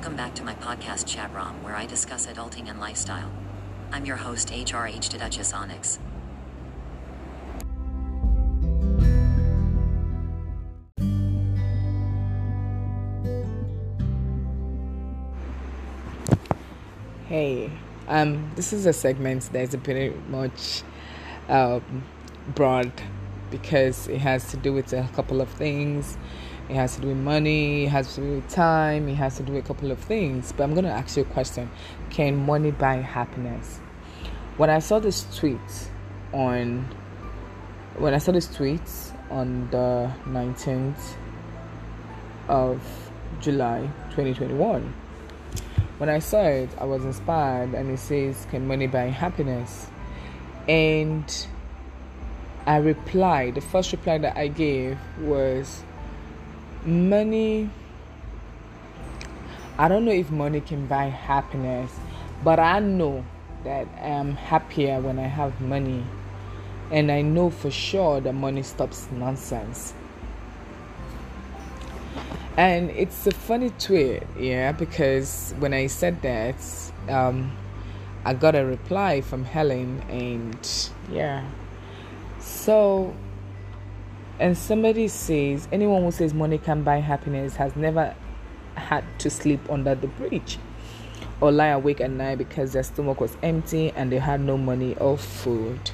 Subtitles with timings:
[0.00, 3.30] Welcome back to my podcast Chat Rom, where I discuss adulting and lifestyle.
[3.92, 5.98] I'm your host, HRH to Duchess Onyx.
[17.28, 17.70] Hey,
[18.08, 20.82] um, this is a segment that is pretty much
[21.50, 22.04] um,
[22.54, 22.90] broad
[23.50, 26.16] because it has to do with a couple of things.
[26.70, 29.42] It has to do with money, it has to do with time, it has to
[29.42, 30.52] do with a couple of things.
[30.52, 31.70] But I'm going to ask you a question
[32.10, 33.78] Can money buy happiness?
[34.56, 35.90] When I saw this tweet
[36.32, 36.88] on
[37.98, 38.88] when I saw this tweet
[39.30, 41.16] on the 19th
[42.48, 42.80] of
[43.40, 44.94] July 2021
[46.00, 49.86] when I saw it, I was inspired, and it says, Can money buy happiness?
[50.66, 51.46] And
[52.64, 55.82] I replied, the first reply that I gave was,
[56.84, 57.70] Money.
[59.78, 61.92] I don't know if money can buy happiness,
[62.42, 63.24] but I know
[63.64, 66.04] that I am happier when I have money.
[66.90, 69.94] And I know for sure that money stops nonsense.
[72.56, 76.56] And it's a funny tweet, yeah, because when I said that,
[77.08, 77.56] um,
[78.24, 81.48] I got a reply from Helen, and yeah.
[82.38, 83.14] So,
[84.40, 88.14] and somebody says, anyone who says money can buy happiness has never
[88.74, 90.58] had to sleep under the bridge
[91.40, 94.96] or lie awake at night because their stomach was empty and they had no money
[94.96, 95.92] or food.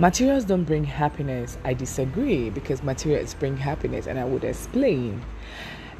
[0.00, 1.58] Materials don't bring happiness.
[1.62, 5.22] I disagree because materials bring happiness, and I would explain.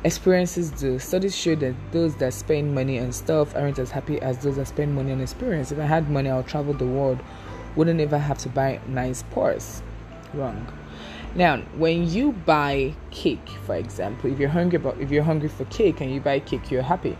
[0.04, 0.98] Experiences do.
[0.98, 4.68] Studies show that those that spend money on stuff aren't as happy as those that
[4.68, 5.70] spend money on experience.
[5.70, 7.20] If I had money, I'll travel the world.
[7.76, 9.82] Wouldn't ever have to buy nice purse.
[10.34, 10.72] Wrong.
[11.34, 16.00] Now, when you buy cake, for example, if you're hungry if you're hungry for cake
[16.00, 17.16] and you buy cake, you're happy,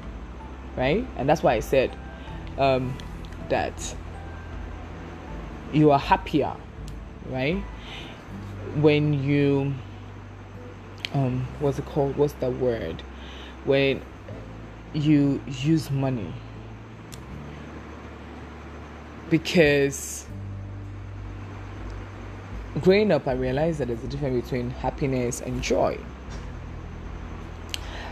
[0.77, 1.07] right?
[1.17, 1.97] And that's why I said
[2.59, 2.97] um,
[3.49, 3.95] that
[5.73, 6.57] you are happier
[7.31, 7.63] right?
[8.77, 9.75] When you
[11.15, 12.17] um what's it called?
[12.17, 13.03] What's the word?
[13.65, 14.03] When
[14.93, 16.33] you use money.
[19.31, 20.27] Because
[22.81, 25.99] growing up I realized that there's a difference between happiness and joy.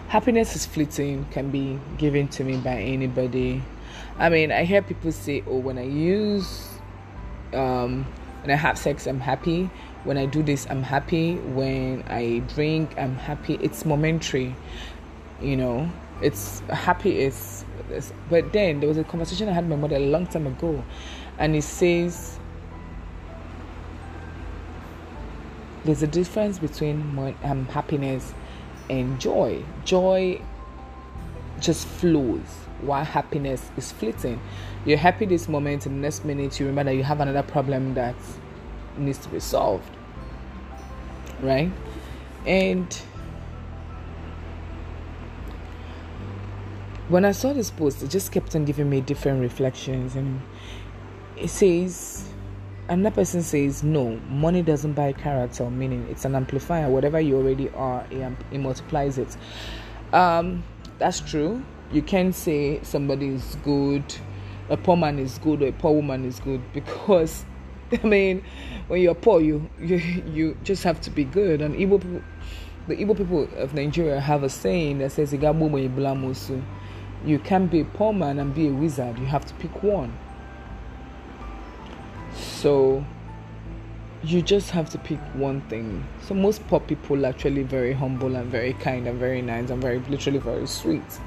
[0.08, 3.62] Happiness is fleeting, can be given to me by anybody.
[4.18, 6.68] I mean, I hear people say, "Oh, when I use
[7.52, 8.04] um,
[8.42, 9.70] when I have sex, I'm happy.
[10.04, 11.36] When I do this, I'm happy.
[11.36, 13.58] When I drink, I'm happy.
[13.60, 14.54] It's momentary,
[15.40, 15.90] you know.
[16.20, 17.64] It's happy is,
[18.28, 20.82] but then there was a conversation I had with my mother a long time ago,
[21.38, 22.38] and it says
[25.84, 28.34] there's a difference between um, happiness
[28.90, 29.62] and joy.
[29.84, 30.40] Joy
[31.60, 32.46] just flows
[32.80, 34.40] while happiness is fleeting.
[34.84, 37.94] You're happy this moment, and the next minute you remember that you have another problem
[37.94, 38.16] that
[38.96, 39.90] needs to be solved.
[41.40, 41.70] Right?
[42.44, 43.02] And
[47.08, 50.14] when I saw this post, it just kept on giving me different reflections.
[50.16, 50.40] And
[51.36, 52.28] it says,
[52.88, 56.88] another person says, no, money doesn't buy character, meaning it's an amplifier.
[56.90, 59.36] Whatever you already are, it, it multiplies it.
[60.12, 60.62] Um,
[60.98, 64.02] that's true you can't say somebody is good,
[64.68, 67.44] a poor man is good, or a poor woman is good because
[67.90, 68.44] I mean,
[68.88, 71.62] when you're poor, you you you just have to be good.
[71.62, 72.22] And Igbo people,
[72.86, 75.32] the Igbo people of Nigeria have a saying that says
[77.24, 79.18] You can't be a poor man and be a wizard.
[79.18, 80.16] You have to pick one.
[82.34, 83.04] So
[84.22, 86.04] you just have to pick one thing.
[86.22, 89.80] So most poor people are actually very humble and very kind and very nice and
[89.80, 91.20] very literally very sweet.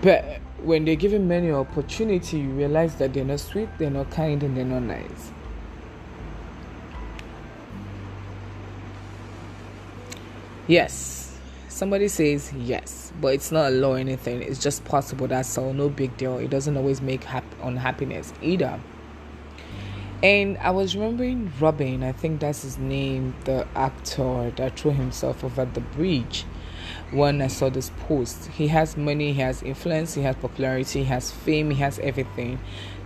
[0.00, 4.42] But when they're given many opportunity, you realize that they're not sweet, they're not kind,
[4.42, 5.32] and they're not nice.
[10.66, 11.21] Yes,
[11.72, 14.42] somebody says yes, but it's not a law or anything.
[14.42, 15.26] It's just possible.
[15.26, 15.72] That's all.
[15.72, 16.38] No big deal.
[16.38, 18.78] It doesn't always make hap- unhappiness either.
[20.22, 25.42] And I was remembering Robin, I think that's his name, the actor that threw himself
[25.42, 26.44] over the bridge
[27.10, 28.46] when I saw this post.
[28.46, 32.60] He has money, he has influence, he has popularity, he has fame, he has everything.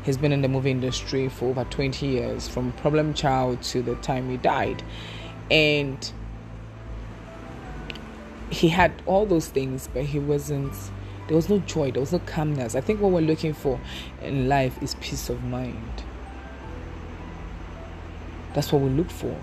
[0.04, 3.94] He's been in the movie industry for over 20 years, from Problem Child to the
[3.96, 4.82] time he died.
[5.50, 6.12] And
[8.50, 10.72] he had all those things, but he wasn't,
[11.26, 12.74] there was no joy, there was no calmness.
[12.74, 13.80] I think what we're looking for
[14.22, 16.04] in life is peace of mind.
[18.54, 19.36] That's what we look for.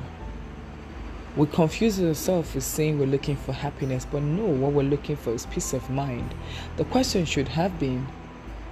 [1.36, 5.34] We confuse ourselves with saying we're looking for happiness, but no, what we're looking for
[5.34, 6.34] is peace of mind.
[6.78, 8.08] The question should have been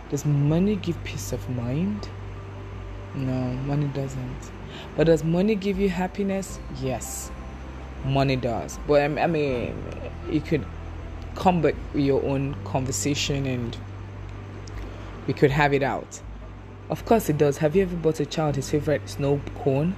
[0.09, 2.07] Does money give peace of mind?
[3.15, 4.51] No, money doesn't.
[4.95, 6.59] But does money give you happiness?
[6.81, 7.31] Yes,
[8.05, 8.79] money does.
[8.87, 9.75] But um, I mean,
[10.29, 10.65] you could
[11.35, 13.77] come back with your own conversation and
[15.27, 16.21] we could have it out.
[16.89, 17.57] Of course, it does.
[17.59, 19.95] Have you ever bought a child his favorite snow cone?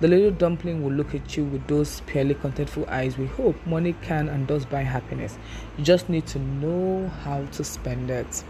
[0.00, 3.16] The little dumpling will look at you with those purely contentful eyes.
[3.16, 5.38] We hope money can and does buy happiness.
[5.78, 8.44] You just need to know how to spend it.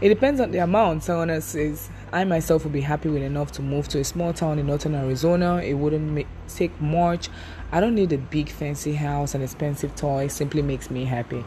[0.00, 1.04] It depends on the amount.
[1.04, 4.32] Someone else says, I myself would be happy with enough to move to a small
[4.32, 5.58] town in northern Arizona.
[5.58, 7.28] It wouldn't make, take much.
[7.72, 10.32] I don't need a big fancy house and expensive toys.
[10.32, 11.44] Simply makes me happy.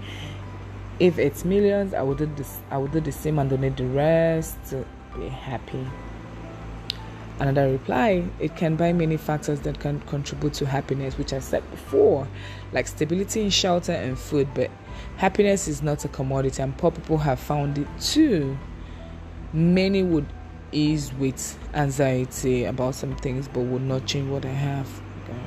[1.00, 2.60] If it's millions, I would do this.
[2.69, 4.86] I would do the same and donate the rest to
[5.18, 5.88] be happy.
[7.39, 11.68] Another reply, it can buy many factors that can contribute to happiness, which I said
[11.71, 12.27] before,
[12.74, 14.48] like stability in shelter and food.
[14.54, 14.69] But
[15.18, 18.56] happiness is not a commodity, and poor people have found it too.
[19.51, 20.27] Many would
[20.71, 25.01] ease with anxiety about some things, but would not change what I have.
[25.24, 25.39] Okay.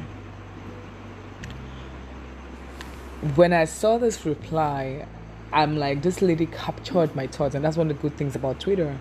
[3.34, 5.06] When I saw this reply,
[5.52, 8.58] I'm like, this lady captured my thoughts, and that's one of the good things about
[8.58, 8.98] Twitter.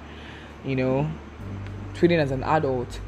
[0.66, 1.12] You know,
[1.94, 3.00] tweeting as an adult,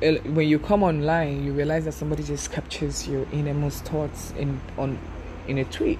[0.00, 4.98] when you come online, you realize that somebody just captures your innermost thoughts in on
[5.46, 5.98] in a tweet.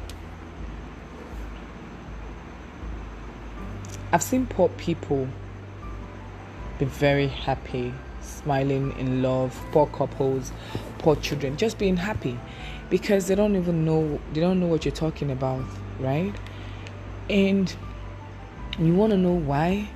[4.12, 5.28] I've seen poor people
[6.80, 10.50] be very happy, smiling in love, poor couples,
[10.98, 12.38] poor children, just being happy
[12.88, 15.64] because they don't even know they don't know what you're talking about,
[16.00, 16.34] right?
[17.28, 17.72] And
[18.78, 19.88] you want to know why?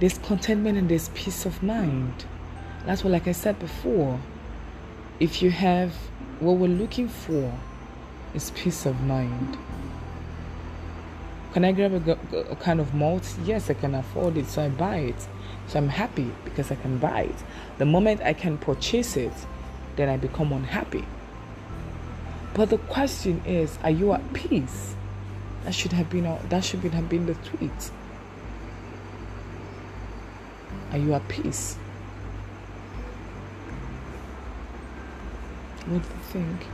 [0.00, 2.24] There's contentment and there's peace of mind.
[2.86, 4.18] That's what, like I said before,
[5.20, 5.94] if you have
[6.40, 7.52] what we're looking for
[8.34, 9.56] is peace of mind.
[11.52, 12.12] Can I grab a,
[12.50, 13.36] a, kind of malt?
[13.44, 15.28] Yes, I can afford it, so I buy it.
[15.66, 17.36] So I'm happy because I can buy it.
[17.78, 19.32] The moment I can purchase it,
[19.96, 21.04] then I become unhappy.
[22.54, 24.94] But the question is, are you at peace?
[25.64, 27.90] That should have been that should have been the tweet.
[30.90, 31.76] Are you at peace?
[35.86, 36.66] What do you think?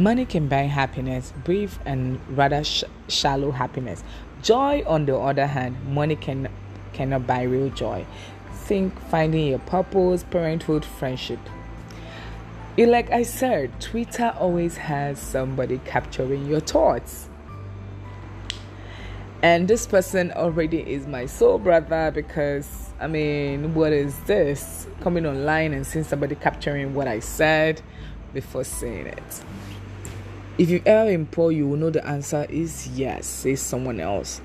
[0.00, 4.02] Money can buy happiness, brief and rather sh- shallow happiness.
[4.42, 6.48] Joy, on the other hand, money can
[6.94, 8.06] cannot buy real joy.
[8.64, 11.38] Think finding your purpose, parenthood, friendship.
[12.78, 17.28] Like I said, Twitter always has somebody capturing your thoughts.
[19.42, 24.86] And this person already is my soul brother because I mean, what is this?
[25.02, 27.82] Coming online and seeing somebody capturing what I said
[28.32, 29.42] before saying it.
[30.60, 34.42] If you ever been poor, you will know the answer is yes, says someone else.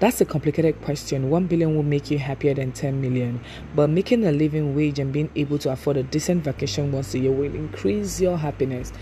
[0.00, 1.28] That's a complicated question.
[1.28, 3.42] 1 billion will make you happier than 10 million.
[3.76, 7.18] But making a living wage and being able to afford a decent vacation once a
[7.18, 8.94] year will increase your happiness.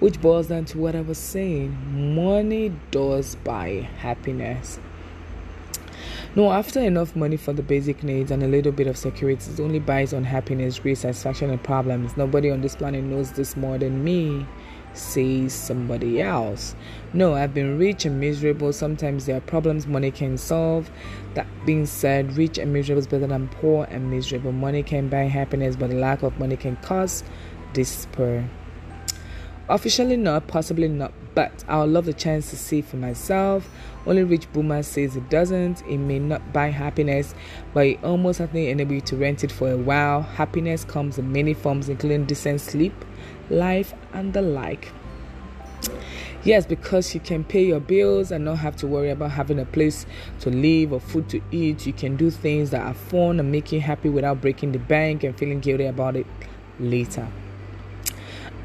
[0.00, 4.80] Which boils down to what I was saying money does buy happiness.
[6.34, 9.60] No, after enough money for the basic needs and a little bit of security, it
[9.60, 12.16] only buys on happiness, great satisfaction, and problems.
[12.16, 14.46] Nobody on this planet knows this more than me
[14.96, 16.74] says somebody else.
[17.12, 18.72] No, I've been rich and miserable.
[18.72, 20.90] Sometimes there are problems money can solve.
[21.34, 24.52] That being said, rich and miserable is better than poor and miserable.
[24.52, 27.22] Money can buy happiness, but the lack of money can cause
[27.72, 28.48] despair.
[29.68, 33.68] Officially not, possibly not, but I would love the chance to see for myself.
[34.06, 35.82] Only rich boomer says it doesn't.
[35.86, 37.34] It may not buy happiness,
[37.74, 40.22] but it almost certainly enable you to rent it for a while.
[40.22, 42.94] Happiness comes in many forms, including decent sleep,
[43.50, 44.90] life, and the like.
[46.42, 49.66] Yes, because you can pay your bills and not have to worry about having a
[49.66, 50.06] place
[50.40, 51.86] to live or food to eat.
[51.86, 55.22] You can do things that are fun and make you happy without breaking the bank
[55.22, 56.26] and feeling guilty about it
[56.80, 57.28] later.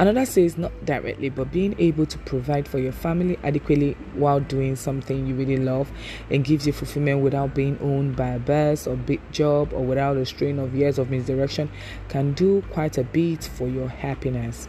[0.01, 4.75] Another says not directly, but being able to provide for your family adequately while doing
[4.75, 5.91] something you really love
[6.31, 10.17] and gives you fulfillment without being owned by a boss or big job or without
[10.17, 11.69] a strain of years of misdirection
[12.09, 14.67] can do quite a bit for your happiness.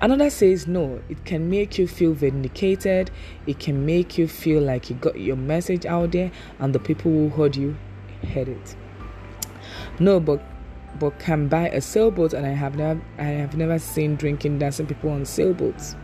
[0.00, 3.10] Another says no, it can make you feel vindicated,
[3.48, 6.30] it can make you feel like you got your message out there
[6.60, 7.76] and the people who heard you
[8.32, 8.76] heard it.
[9.98, 10.40] No, but
[10.98, 14.86] but can buy a sailboat and I have never I have never seen drinking dancing
[14.86, 15.96] people on sailboats.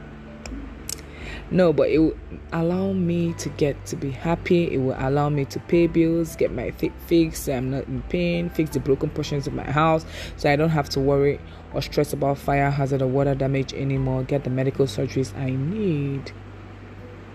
[1.50, 2.16] No, but it will
[2.52, 4.72] allow me to get to be happy.
[4.72, 7.48] It will allow me to pay bills, get my th- fixed.
[7.48, 10.88] I'm not in pain, fix the broken portions of my house, so I don't have
[10.90, 11.38] to worry
[11.74, 14.22] or stress about fire hazard or water damage anymore.
[14.22, 16.32] Get the medical surgeries I need.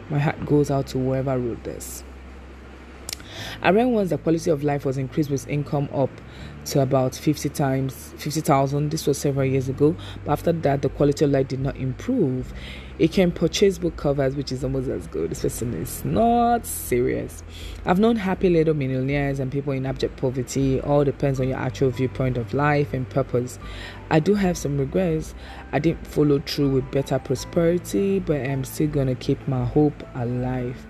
[0.09, 2.03] My heart goes out to whoever wrote this.
[3.61, 6.09] I read once the quality of life was increased with income up
[6.65, 8.89] to about 50 times 50,000.
[8.91, 12.53] This was several years ago, but after that, the quality of life did not improve.
[12.99, 15.31] It can purchase book covers, which is almost as good.
[15.31, 17.43] This person is not serious.
[17.85, 20.81] I've known happy little millionaires and people in abject poverty.
[20.81, 23.57] All depends on your actual viewpoint of life and purpose.
[24.09, 25.33] I do have some regrets.
[25.71, 30.85] I didn't follow through with better prosperity, but I'm still gonna keep my hope alive.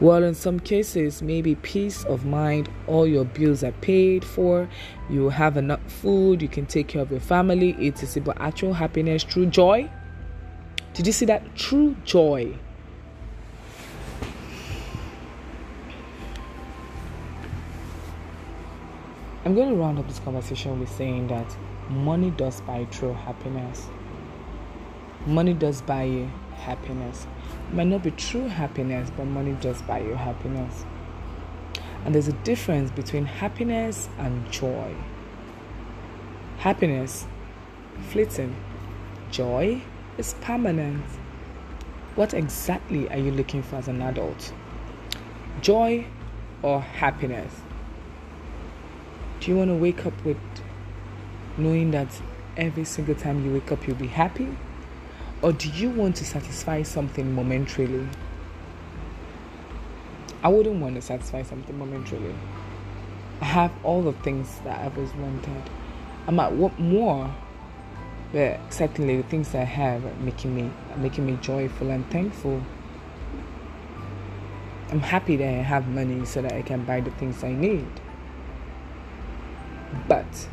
[0.00, 4.68] Well, in some cases, maybe peace of mind, all your bills are paid for,
[5.10, 8.74] you have enough food, you can take care of your family, It is But actual
[8.74, 9.90] happiness, true joy.
[10.94, 11.56] Did you see that?
[11.56, 12.54] True joy.
[19.44, 21.56] I'm going to round up this conversation with saying that
[21.88, 23.88] money does buy true happiness.
[25.26, 26.28] Money does buy
[26.68, 27.26] happiness
[27.72, 30.84] might not be true happiness, but money does buy you happiness.
[32.04, 34.94] And there's a difference between happiness and joy.
[36.58, 37.26] Happiness,
[38.10, 38.54] fleeting.
[39.30, 39.80] Joy
[40.16, 41.04] is permanent.
[42.14, 44.52] What exactly are you looking for as an adult?
[45.60, 46.06] Joy
[46.62, 47.52] or happiness?
[49.40, 50.38] Do you want to wake up with
[51.56, 52.08] knowing that
[52.56, 54.48] every single time you wake up you'll be happy?
[55.40, 58.08] Or do you want to satisfy something momentarily?
[60.42, 62.34] I wouldn't want to satisfy something momentarily.
[63.40, 65.70] I have all the things that I've always wanted.
[66.26, 67.32] I might want more,
[68.32, 72.62] but certainly the things I have are making me making me joyful and thankful.
[74.90, 77.88] I'm happy that I have money so that I can buy the things I need.
[80.08, 80.48] But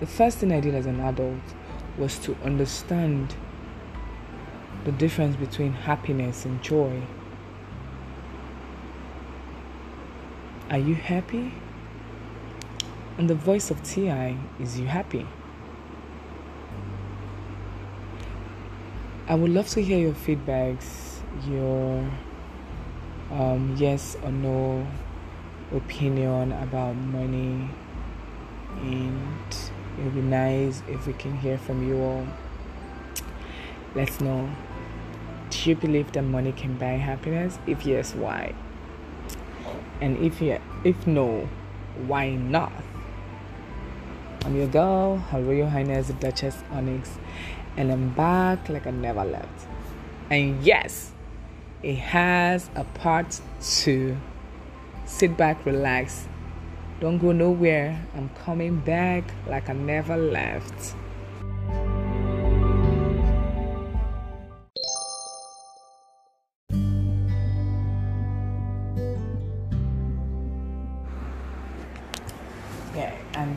[0.00, 1.40] the first thing I did as an adult
[1.96, 3.34] was to understand
[4.84, 7.02] the difference between happiness and joy.
[10.70, 11.52] Are you happy?
[13.18, 15.26] And the voice of TI is you happy?
[19.28, 22.10] I would love to hear your feedbacks, your
[23.30, 24.86] um, yes or no
[25.72, 27.68] opinion about money,
[28.80, 29.56] and
[29.98, 32.26] it would be nice if we can hear from you all.
[33.94, 34.50] Let's know.
[35.52, 37.58] Do you believe that money can buy happiness?
[37.66, 38.54] If yes, why?
[40.00, 41.46] And if yeah, if no,
[42.06, 42.72] why not?
[44.46, 47.18] I'm your girl, Her Royal Highness Duchess Onyx,
[47.76, 49.66] and I'm back like I never left.
[50.30, 51.12] And yes,
[51.82, 54.16] it has a part two.
[55.04, 56.28] Sit back, relax,
[56.98, 58.06] don't go nowhere.
[58.16, 60.94] I'm coming back like I never left.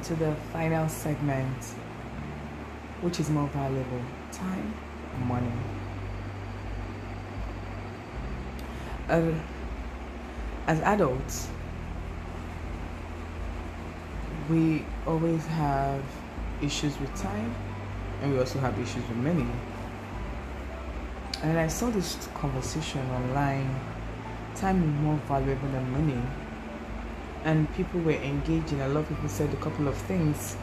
[0.06, 1.64] To the final segment,
[3.02, 4.74] which is more valuable time
[5.14, 5.52] or money?
[9.10, 9.32] Uh,
[10.68, 11.48] as adults,
[14.48, 16.04] we always have
[16.62, 17.56] issues with time
[18.22, 19.48] and we also have issues with money.
[21.42, 23.80] And I saw this conversation online
[24.56, 26.22] time is more valuable than money
[27.46, 28.82] and people were engaging.
[28.82, 30.58] A lot of people said a couple of things,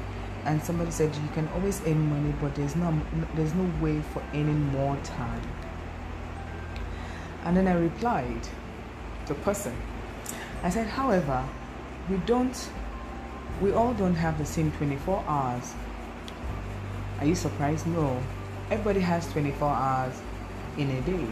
[0.44, 3.00] and somebody said you can always earn money, but there's no
[3.34, 5.42] there's no way for earning more time.
[7.44, 8.48] And then I replied,
[9.26, 9.76] the person,
[10.62, 11.44] I said, however,
[12.08, 12.70] we don't,
[13.60, 15.74] we all don't have the same 24 hours.
[17.18, 17.86] Are you surprised?
[17.86, 18.22] No,
[18.70, 20.20] everybody has 24 hours
[20.76, 21.26] in a day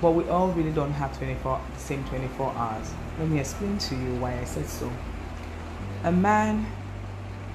[0.00, 2.92] but we all really don't have 24 the same 24 hours.
[3.18, 4.90] Let me explain to you why i said so.
[6.04, 6.66] A man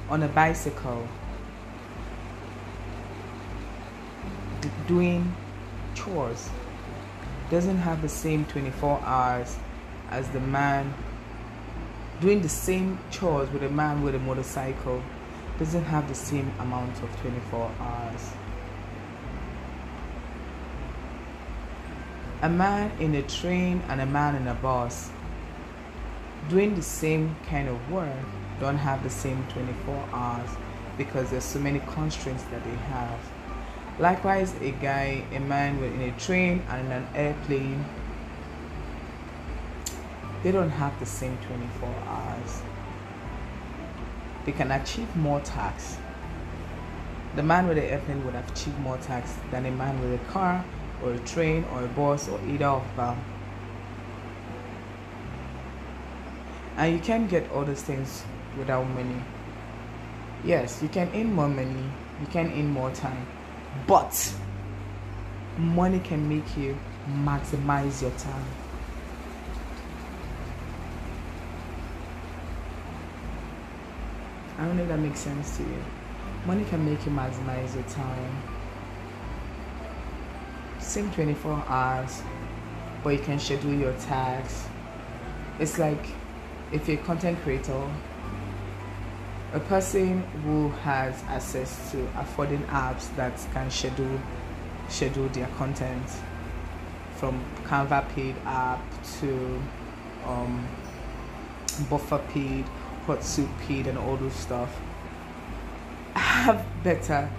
[0.09, 1.07] on a bicycle
[4.61, 5.33] d- doing
[5.95, 6.49] chores
[7.49, 9.57] doesn't have the same 24 hours
[10.11, 10.93] as the man
[12.21, 15.01] doing the same chores with a man with a motorcycle
[15.57, 18.31] doesn't have the same amount of 24 hours
[22.45, 25.09] a man in a train and a man in a bus
[26.47, 28.25] doing the same kind of work
[28.59, 30.49] don't have the same 24 hours
[30.95, 33.19] because there's so many constraints that they have
[33.97, 37.85] Likewise, a guy, a man in a train and in an airplane,
[40.43, 42.61] they don't have the same 24 hours.
[44.45, 45.97] They can achieve more tax
[47.35, 50.23] The man with the airplane would have achieved more tax than a man with a
[50.25, 50.63] car
[51.03, 53.17] or a train or a bus or either of them.
[56.77, 58.23] And you can get all those things
[58.57, 59.21] without money.
[60.43, 61.85] Yes, you can earn more money,
[62.21, 63.25] you can earn more time,
[63.87, 64.33] but
[65.57, 66.77] money can make you
[67.09, 68.45] maximize your time.
[74.57, 75.83] I don't know if that makes sense to you.
[76.45, 78.54] Money can make you maximize your time.
[80.95, 82.23] Same 24 hours,
[83.03, 84.69] but you can schedule your tasks.
[85.59, 86.07] It's like
[86.71, 87.85] if you're a content creator,
[89.51, 94.21] a person who has access to affording apps that can schedule
[94.87, 96.07] schedule their content
[97.17, 98.79] from Canva paid app
[99.19, 99.61] to
[100.25, 100.65] um,
[101.89, 102.63] Buffer paid,
[103.05, 104.73] Hootsuite paid, and all those stuff
[106.13, 107.29] have better.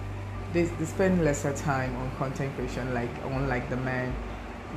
[0.53, 4.15] They, they spend lesser time on content creation, like unlike the man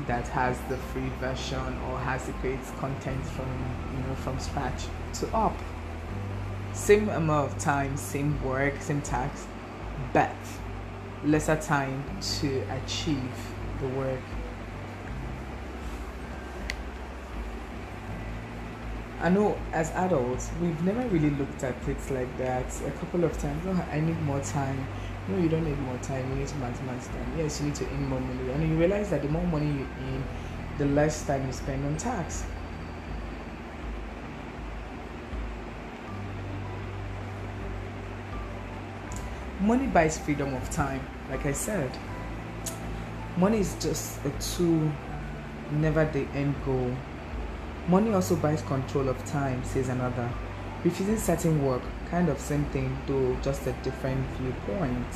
[0.06, 1.58] that has the free version
[1.88, 3.48] or has to create content from
[3.94, 5.56] you know from scratch to up
[6.72, 9.46] same amount of time, same work, same task,
[10.12, 10.34] but
[11.24, 13.32] lesser time to achieve
[13.80, 14.20] the work.
[19.20, 22.64] I know as adults, we've never really looked at it like that.
[22.86, 24.86] A couple of times, oh, I need more time.
[25.30, 26.28] No, you don't need more time.
[26.30, 27.32] You need to maximize time.
[27.38, 28.50] Yes, you need to earn more money.
[28.50, 30.24] And you realize that the more money you earn,
[30.78, 32.44] the less time you spend on tax.
[39.60, 41.90] money buys freedom of time like i said
[43.36, 44.90] money is just a tool
[45.72, 46.90] never the end goal
[47.86, 50.30] money also buys control of time says another
[50.82, 55.06] refusing certain work kind of same thing though just a different viewpoint.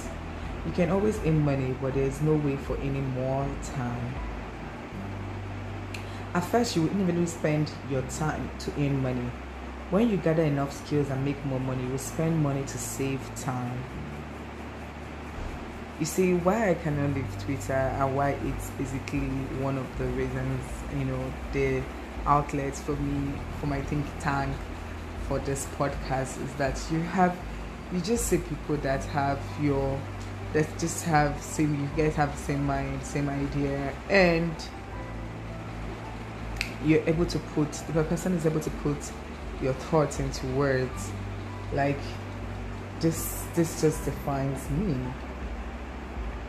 [0.64, 4.14] You can always earn money but there is no way for any more time.
[6.34, 9.30] At first you will even spend your time to earn money.
[9.90, 13.20] When you gather enough skills and make more money you will spend money to save
[13.36, 13.82] time.
[16.00, 19.28] You see why I cannot leave Twitter and why it's basically
[19.62, 20.60] one of the reasons,
[20.98, 21.82] you know, the
[22.26, 24.56] outlets for me, for my think tank,
[25.28, 27.36] for this podcast is that you have,
[27.92, 30.00] you just see people that have your,
[30.52, 34.54] that just have same, you guys have the same mind, same idea, and
[36.84, 38.98] you're able to put, the person is able to put
[39.62, 41.10] your thoughts into words.
[41.72, 41.98] Like,
[43.00, 44.96] this, this just defines me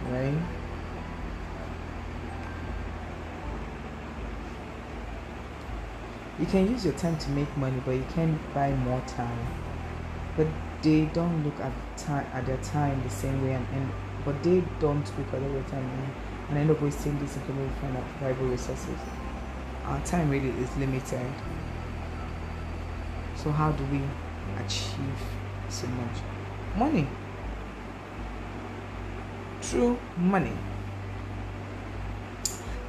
[0.10, 0.38] right?
[6.38, 9.48] You can use your time to make money, but you can't buy more time.
[10.36, 10.48] But
[10.82, 13.90] they don't look at time at their time the same way, and, and
[14.26, 16.14] but they don't look at their time and,
[16.50, 19.00] and end up wasting this information from valuable resources.
[19.86, 21.32] Our time really is limited.
[23.36, 24.02] So how do we
[24.58, 25.20] achieve
[25.70, 26.18] so much
[26.76, 27.08] money?
[29.62, 30.54] True money.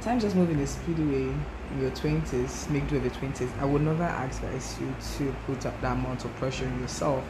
[0.01, 1.45] Time just moving a speedy way in
[1.79, 3.49] your 20s, make do of your 20s.
[3.59, 7.23] I would never advise you to put up that amount of pressure on yourself.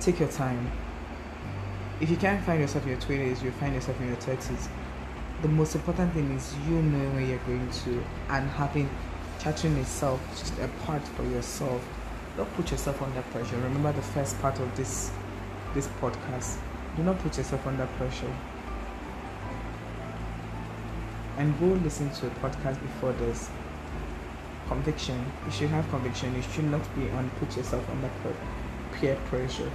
[0.00, 0.70] Take your time.
[2.00, 4.68] If you can't find yourself in your 20s, you'll find yourself in your 30s.
[5.42, 8.88] The most important thing is you knowing where you're going to and having
[9.40, 11.86] charting yourself just a part for yourself.
[12.36, 13.56] Don't put yourself under pressure.
[13.56, 15.10] Remember the first part of this
[15.74, 16.58] this podcast.
[16.96, 18.32] Do not put yourself under pressure
[21.38, 23.50] and go listen to a podcast before this.
[24.68, 25.24] Conviction.
[25.44, 26.34] You should have conviction.
[26.34, 28.10] You should not be on put yourself under
[28.92, 29.70] peer pressure.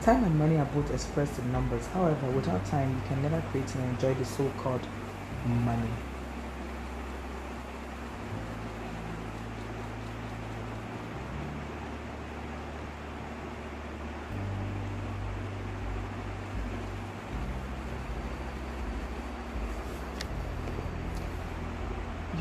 [0.00, 1.86] Time and money are both expressed in numbers.
[1.88, 4.84] However, without time, you can never create and enjoy the so called
[5.46, 5.90] money.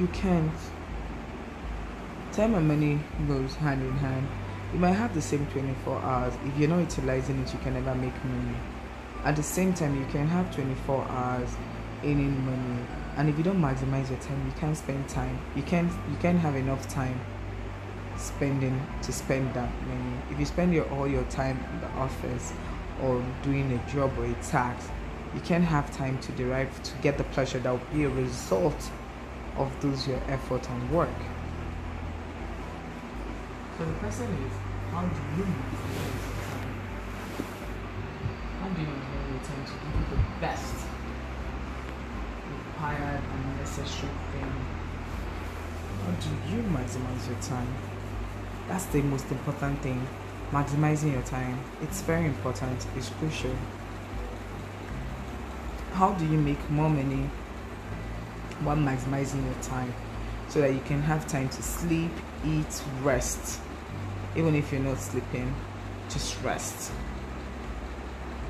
[0.01, 0.51] You can't.
[2.31, 4.27] Time and money goes hand in hand.
[4.73, 6.33] You might have the same 24 hours.
[6.43, 8.57] If you're not utilizing it, you can never make money.
[9.23, 11.49] At the same time, you can have 24 hours
[12.03, 12.83] earning money,
[13.15, 15.37] and if you don't maximize your time, you can't spend time.
[15.55, 17.19] You can't you can't have enough time
[18.17, 20.17] spending to spend that money.
[20.31, 22.53] If you spend your all your time in the office
[23.03, 24.89] or doing a job or a task,
[25.35, 28.89] you can't have time to derive to get the pleasure that will be a result
[29.57, 31.09] of those your effort and work.
[33.77, 34.53] So the question is,
[34.91, 36.71] how do you maximize your time?
[38.61, 40.73] How do you maximize your time to do the best
[42.57, 44.53] required and necessary thing?
[46.05, 47.73] How do you maximize your time?
[48.67, 50.07] That's the most important thing.
[50.51, 51.59] Maximizing your time.
[51.81, 52.85] It's very important.
[52.97, 53.55] It's crucial.
[55.93, 57.29] How do you make more money
[58.63, 59.93] while maximizing your time
[60.47, 62.11] so that you can have time to sleep,
[62.45, 63.59] eat, rest?
[64.35, 65.53] Even if you're not sleeping,
[66.09, 66.91] just rest.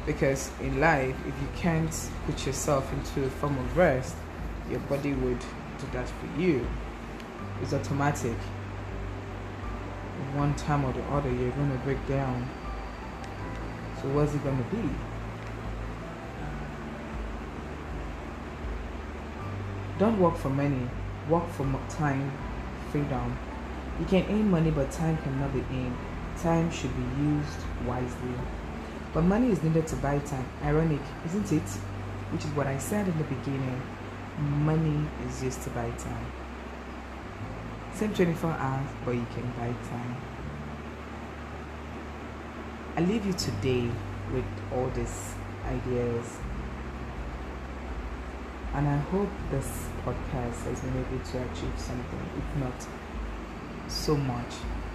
[0.06, 4.15] Because in life, if you can't put yourself into a form of rest,
[4.69, 6.67] your body would do that for you.
[7.62, 8.38] It's automatic
[10.34, 12.47] one time or the other you're going to break down.
[14.02, 14.89] So what's it going to be?
[20.02, 20.90] Don't work for money.
[21.30, 22.32] Work for time,
[22.92, 23.38] freedom.
[24.00, 25.96] You can earn money, but time cannot be earned.
[26.42, 28.34] Time should be used wisely.
[29.14, 30.48] But money is needed to buy time.
[30.64, 31.70] Ironic, isn't it?
[32.32, 33.80] Which is what I said in the beginning.
[34.40, 36.26] Money is used to buy time.
[37.94, 40.18] Same 24 hours, but you can buy time.
[42.98, 43.88] I leave you today
[44.34, 45.36] with all these
[45.68, 46.40] ideas.
[48.74, 52.88] And I hope this podcast has been able to achieve something, if not
[53.90, 54.54] so much,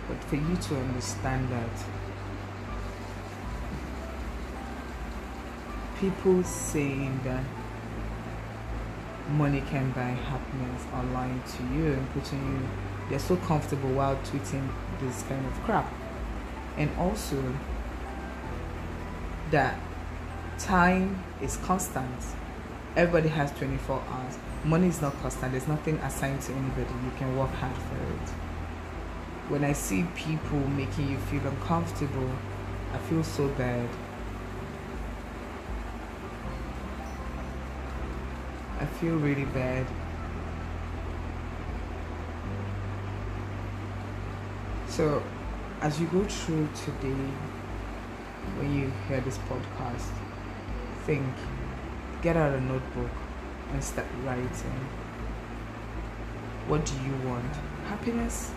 [0.08, 1.70] but for you to understand that
[6.00, 7.44] people saying that
[9.30, 12.68] money can buy happiness are lying to you and putting you
[13.08, 14.68] they're so comfortable while tweeting
[15.00, 15.92] this kind of crap.
[16.76, 17.54] And also
[19.50, 19.78] that
[20.58, 22.20] time is constant
[22.96, 24.38] everybody has 24 hours.
[24.64, 25.52] Money is not constant.
[25.52, 26.92] There's nothing assigned to anybody.
[27.04, 28.28] You can work hard for it.
[29.48, 32.32] When i see people making you feel uncomfortable
[32.92, 33.88] i feel so bad.
[38.80, 39.86] I feel really bad.
[44.88, 45.22] So,
[45.80, 47.30] as you go through today,
[48.58, 50.08] when you hear this podcast,
[51.04, 51.26] think,
[52.26, 53.10] get out a notebook
[53.72, 54.80] and start writing.
[56.66, 57.52] What do you want?
[57.84, 58.50] Happiness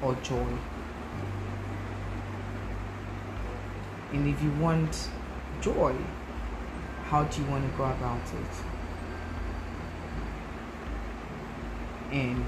[0.00, 0.46] or joy?
[4.12, 5.10] And if you want
[5.60, 5.92] joy,
[7.06, 8.54] how do you want to go about it?
[12.12, 12.46] And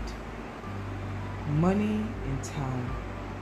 [1.61, 2.89] money and time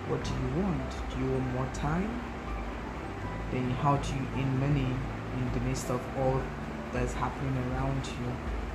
[0.09, 0.91] what do you want?
[1.11, 2.09] Do you want more time?
[3.51, 4.89] Then how do you earn money
[5.37, 6.41] in the midst of all
[6.95, 8.31] that's happening around you?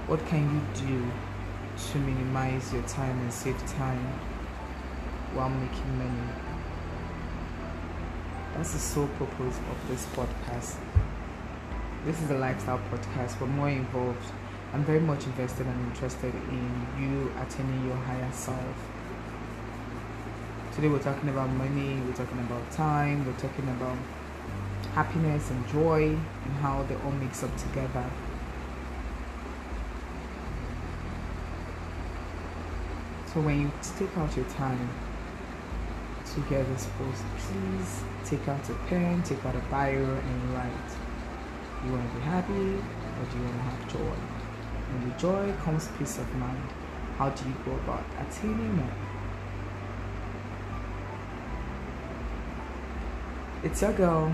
[0.05, 1.12] What can you do
[1.91, 4.05] to minimize your time and save time
[5.34, 6.29] while making money?
[8.53, 10.75] That's the sole purpose of this podcast.
[12.05, 14.32] This is a lifestyle podcast, but more involved.
[14.73, 18.75] I'm very much invested and interested in you attaining your higher self
[20.79, 23.97] Today we're talking about money, we're talking about time, we're talking about
[24.93, 28.06] happiness and joy and how they all mix up together.
[33.34, 34.89] So when you take out your time
[36.34, 40.91] to hear this post, please take out a pen, take out a bio and write.
[41.86, 44.17] You want to be happy or do you want to have joy?
[44.89, 46.69] And with joy comes peace of mind.
[47.17, 48.93] How do you go about attaining that?
[53.62, 54.34] It's your girl,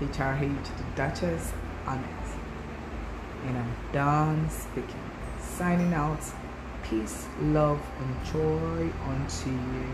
[0.00, 1.52] HRH, to the Duchess
[1.86, 2.08] Onyx.
[3.46, 5.00] And I'm done speaking.
[5.40, 6.22] Signing out.
[6.82, 9.86] Peace, love, and joy unto you.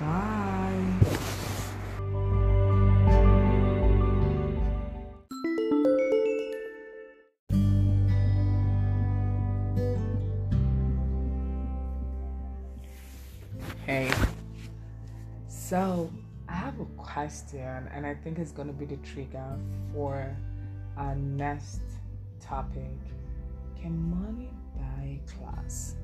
[0.00, 0.84] Bye.
[13.86, 14.10] Hey.
[15.48, 16.10] So,
[17.12, 19.58] question, and I think it's going to be the trigger
[19.92, 20.36] for
[20.96, 21.80] our next
[22.40, 22.98] topic.
[23.80, 25.96] Can money buy class?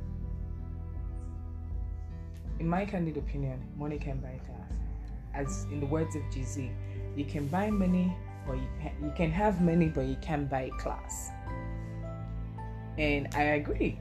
[2.58, 4.72] In my candid opinion, money can buy class.
[5.34, 6.70] As in the words of Jay-Z,
[7.14, 8.12] you can buy money,
[8.46, 11.30] but you can you can have money, but you can't buy class.
[12.98, 13.98] And I agree.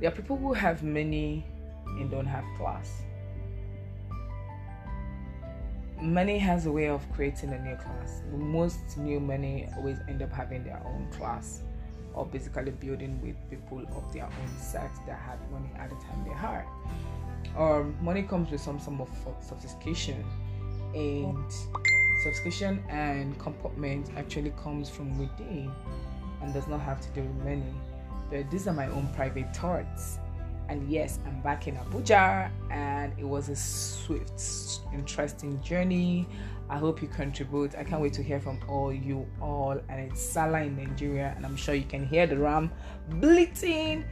[0.00, 1.44] There are people who have money
[1.98, 3.02] and don't have class.
[6.06, 8.22] Money has a way of creating a new class.
[8.32, 11.62] Most new money always end up having their own class
[12.14, 16.24] or basically building with people of their own sex that had money at the time
[16.24, 16.64] they had.
[17.56, 19.08] Or um, money comes with some form of
[19.40, 20.24] sophistication
[20.94, 21.52] and
[22.22, 25.72] sophistication and comportment actually comes from within
[26.40, 27.74] and does not have to do with money.
[28.30, 30.18] But these are my own private thoughts.
[30.68, 36.26] And yes, I'm back in Abuja, and it was a swift, interesting journey.
[36.68, 37.76] I hope you contribute.
[37.76, 39.80] I can't wait to hear from all you all.
[39.88, 42.72] And it's Sallah in Nigeria, and I'm sure you can hear the ram
[43.08, 44.04] bleating.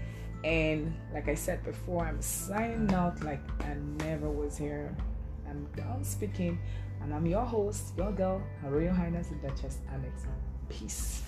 [0.44, 4.94] And like I said before, I'm signing out like I never was here.
[5.48, 6.58] I'm done speaking,
[7.02, 10.26] and I'm your host, your girl, Her Royal Highness the Duchess Onyx.
[10.68, 11.22] Peace.